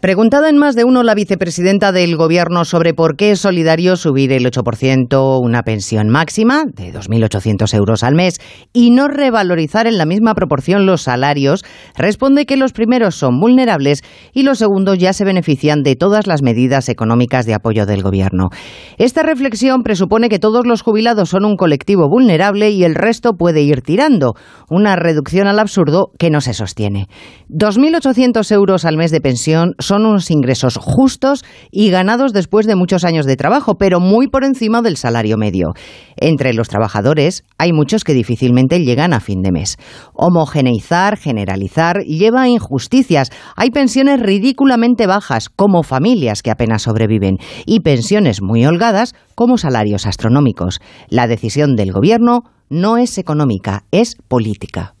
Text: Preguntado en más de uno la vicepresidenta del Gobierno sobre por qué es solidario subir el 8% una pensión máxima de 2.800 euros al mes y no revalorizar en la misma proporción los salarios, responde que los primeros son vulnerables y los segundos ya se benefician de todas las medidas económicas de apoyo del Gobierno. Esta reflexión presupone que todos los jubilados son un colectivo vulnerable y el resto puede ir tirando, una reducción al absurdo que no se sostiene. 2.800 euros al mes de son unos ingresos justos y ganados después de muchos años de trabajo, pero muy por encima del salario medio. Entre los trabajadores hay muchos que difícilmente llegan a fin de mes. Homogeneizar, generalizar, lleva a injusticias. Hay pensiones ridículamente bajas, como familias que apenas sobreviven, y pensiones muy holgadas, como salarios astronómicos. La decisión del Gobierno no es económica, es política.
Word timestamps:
Preguntado 0.00 0.46
en 0.46 0.56
más 0.56 0.76
de 0.76 0.84
uno 0.84 1.02
la 1.02 1.14
vicepresidenta 1.14 1.92
del 1.92 2.16
Gobierno 2.16 2.64
sobre 2.64 2.94
por 2.94 3.16
qué 3.16 3.32
es 3.32 3.40
solidario 3.40 3.96
subir 3.96 4.32
el 4.32 4.46
8% 4.46 5.38
una 5.42 5.62
pensión 5.62 6.08
máxima 6.08 6.64
de 6.64 6.90
2.800 6.90 7.74
euros 7.74 8.02
al 8.02 8.14
mes 8.14 8.40
y 8.72 8.90
no 8.90 9.08
revalorizar 9.08 9.86
en 9.86 9.98
la 9.98 10.06
misma 10.06 10.32
proporción 10.32 10.86
los 10.86 11.02
salarios, 11.02 11.66
responde 11.94 12.46
que 12.46 12.56
los 12.56 12.72
primeros 12.72 13.14
son 13.14 13.40
vulnerables 13.40 14.02
y 14.32 14.42
los 14.42 14.56
segundos 14.56 14.96
ya 14.96 15.12
se 15.12 15.26
benefician 15.26 15.82
de 15.82 15.96
todas 15.96 16.26
las 16.26 16.40
medidas 16.40 16.88
económicas 16.88 17.44
de 17.44 17.52
apoyo 17.52 17.84
del 17.84 18.02
Gobierno. 18.02 18.48
Esta 18.96 19.22
reflexión 19.22 19.82
presupone 19.82 20.30
que 20.30 20.38
todos 20.38 20.66
los 20.66 20.80
jubilados 20.80 21.28
son 21.28 21.44
un 21.44 21.56
colectivo 21.56 22.08
vulnerable 22.08 22.70
y 22.70 22.84
el 22.84 22.94
resto 22.94 23.34
puede 23.34 23.60
ir 23.60 23.82
tirando, 23.82 24.32
una 24.70 24.96
reducción 24.96 25.46
al 25.46 25.58
absurdo 25.58 26.10
que 26.18 26.30
no 26.30 26.40
se 26.40 26.54
sostiene. 26.54 27.06
2.800 27.50 28.50
euros 28.52 28.86
al 28.86 28.96
mes 28.96 29.10
de 29.10 29.20
son 29.78 30.06
unos 30.06 30.30
ingresos 30.30 30.76
justos 30.76 31.44
y 31.70 31.90
ganados 31.90 32.32
después 32.32 32.66
de 32.66 32.76
muchos 32.76 33.04
años 33.04 33.26
de 33.26 33.36
trabajo, 33.36 33.76
pero 33.76 34.00
muy 34.00 34.28
por 34.28 34.44
encima 34.44 34.82
del 34.82 34.96
salario 34.96 35.36
medio. 35.36 35.74
Entre 36.16 36.52
los 36.52 36.68
trabajadores 36.68 37.44
hay 37.58 37.72
muchos 37.72 38.04
que 38.04 38.14
difícilmente 38.14 38.80
llegan 38.84 39.12
a 39.12 39.20
fin 39.20 39.42
de 39.42 39.52
mes. 39.52 39.76
Homogeneizar, 40.14 41.16
generalizar, 41.16 41.98
lleva 42.04 42.42
a 42.42 42.48
injusticias. 42.48 43.30
Hay 43.56 43.70
pensiones 43.70 44.20
ridículamente 44.20 45.06
bajas, 45.06 45.48
como 45.48 45.82
familias 45.82 46.42
que 46.42 46.50
apenas 46.50 46.82
sobreviven, 46.82 47.38
y 47.66 47.80
pensiones 47.80 48.42
muy 48.42 48.66
holgadas, 48.66 49.14
como 49.34 49.58
salarios 49.58 50.06
astronómicos. 50.06 50.80
La 51.08 51.26
decisión 51.26 51.76
del 51.76 51.92
Gobierno 51.92 52.42
no 52.68 52.98
es 52.98 53.18
económica, 53.18 53.84
es 53.90 54.16
política. 54.28 54.94